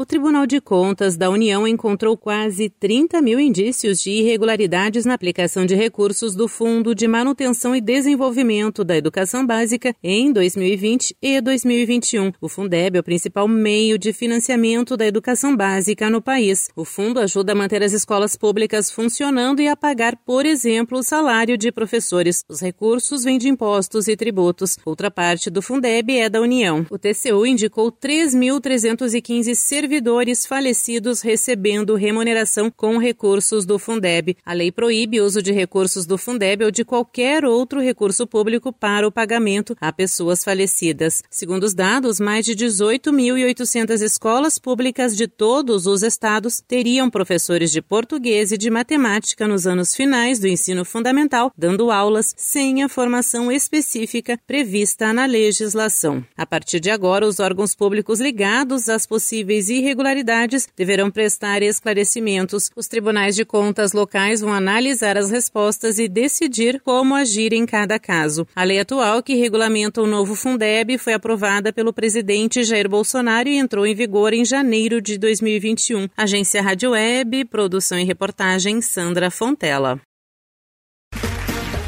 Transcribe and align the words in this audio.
O 0.00 0.06
Tribunal 0.06 0.46
de 0.46 0.60
Contas 0.60 1.16
da 1.16 1.28
União 1.28 1.66
encontrou 1.66 2.16
quase 2.16 2.70
30 2.70 3.20
mil 3.20 3.40
indícios 3.40 4.00
de 4.00 4.12
irregularidades 4.12 5.04
na 5.04 5.14
aplicação 5.14 5.66
de 5.66 5.74
recursos 5.74 6.36
do 6.36 6.46
Fundo 6.46 6.94
de 6.94 7.08
Manutenção 7.08 7.74
e 7.74 7.80
Desenvolvimento 7.80 8.84
da 8.84 8.96
Educação 8.96 9.44
Básica 9.44 9.92
em 10.00 10.32
2020 10.32 11.16
e 11.20 11.40
2021. 11.40 12.30
O 12.40 12.48
Fundeb 12.48 12.96
é 12.96 13.00
o 13.00 13.02
principal 13.02 13.48
meio 13.48 13.98
de 13.98 14.12
financiamento 14.12 14.96
da 14.96 15.04
educação 15.04 15.56
básica 15.56 16.08
no 16.08 16.22
país. 16.22 16.68
O 16.76 16.84
fundo 16.84 17.18
ajuda 17.18 17.50
a 17.50 17.56
manter 17.56 17.82
as 17.82 17.92
escolas 17.92 18.36
públicas 18.36 18.92
funcionando 18.92 19.60
e 19.60 19.66
a 19.66 19.74
pagar, 19.74 20.14
por 20.24 20.46
exemplo, 20.46 21.00
o 21.00 21.02
salário 21.02 21.58
de 21.58 21.72
professores. 21.72 22.44
Os 22.48 22.60
recursos 22.60 23.24
vêm 23.24 23.36
de 23.36 23.48
impostos 23.48 24.06
e 24.06 24.16
tributos. 24.16 24.76
Outra 24.86 25.10
parte 25.10 25.50
do 25.50 25.60
Fundeb 25.60 26.16
é 26.16 26.28
da 26.28 26.40
União. 26.40 26.86
O 26.88 26.96
TCU 26.96 27.44
indicou 27.44 27.90
3.315 27.90 29.56
servidores 29.56 29.87
servidores 29.88 30.44
falecidos 30.44 31.22
recebendo 31.22 31.94
remuneração 31.94 32.70
com 32.70 32.98
recursos 32.98 33.64
do 33.64 33.78
Fundeb. 33.78 34.36
A 34.44 34.52
lei 34.52 34.70
proíbe 34.70 35.18
o 35.18 35.24
uso 35.24 35.40
de 35.40 35.50
recursos 35.50 36.04
do 36.04 36.18
Fundeb 36.18 36.62
ou 36.62 36.70
de 36.70 36.84
qualquer 36.84 37.42
outro 37.46 37.80
recurso 37.80 38.26
público 38.26 38.70
para 38.70 39.08
o 39.08 39.10
pagamento 39.10 39.74
a 39.80 39.90
pessoas 39.90 40.44
falecidas. 40.44 41.22
Segundo 41.30 41.64
os 41.64 41.72
dados, 41.72 42.20
mais 42.20 42.44
de 42.44 42.54
18.800 42.54 44.02
escolas 44.02 44.58
públicas 44.58 45.16
de 45.16 45.26
todos 45.26 45.86
os 45.86 46.02
estados 46.02 46.60
teriam 46.60 47.08
professores 47.08 47.72
de 47.72 47.80
português 47.80 48.52
e 48.52 48.58
de 48.58 48.68
matemática 48.68 49.48
nos 49.48 49.66
anos 49.66 49.96
finais 49.96 50.38
do 50.38 50.46
ensino 50.46 50.84
fundamental, 50.84 51.50
dando 51.56 51.90
aulas 51.90 52.34
sem 52.36 52.82
a 52.82 52.90
formação 52.90 53.50
específica 53.50 54.38
prevista 54.46 55.14
na 55.14 55.24
legislação. 55.24 56.22
A 56.36 56.44
partir 56.44 56.78
de 56.78 56.90
agora, 56.90 57.26
os 57.26 57.40
órgãos 57.40 57.74
públicos 57.74 58.20
ligados 58.20 58.90
às 58.90 59.06
possíveis 59.06 59.70
irregularidades 59.78 60.68
deverão 60.76 61.10
prestar 61.10 61.62
esclarecimentos. 61.62 62.70
Os 62.76 62.86
tribunais 62.86 63.34
de 63.34 63.44
contas 63.44 63.92
locais 63.92 64.40
vão 64.40 64.52
analisar 64.52 65.16
as 65.16 65.30
respostas 65.30 65.98
e 65.98 66.08
decidir 66.08 66.80
como 66.80 67.14
agir 67.14 67.52
em 67.52 67.64
cada 67.64 67.98
caso. 67.98 68.46
A 68.54 68.64
lei 68.64 68.80
atual 68.80 69.22
que 69.22 69.34
regulamenta 69.34 70.02
o 70.02 70.06
novo 70.06 70.34
Fundeb 70.34 70.98
foi 70.98 71.14
aprovada 71.14 71.72
pelo 71.72 71.92
presidente 71.92 72.64
Jair 72.64 72.88
Bolsonaro 72.88 73.48
e 73.48 73.56
entrou 73.56 73.86
em 73.86 73.94
vigor 73.94 74.32
em 74.32 74.44
janeiro 74.44 75.00
de 75.00 75.18
2021. 75.18 76.08
Agência 76.16 76.62
Rádio 76.62 76.90
Web, 76.90 77.44
produção 77.46 77.98
e 77.98 78.04
reportagem 78.04 78.80
Sandra 78.80 79.30
Fontela. 79.30 80.00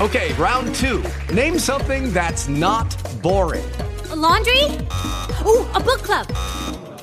Okay, 0.00 0.32
round 0.32 0.74
two. 0.74 1.02
Name 1.32 1.56
something 1.56 2.10
that's 2.12 2.48
not 2.48 2.96
boring. 3.22 3.64
A 4.10 4.16
laundry? 4.16 4.64
Ooh, 5.46 5.64
a 5.72 5.78
book 5.78 6.02
club. 6.02 6.26